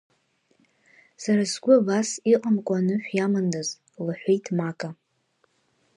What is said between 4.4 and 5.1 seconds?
Мака.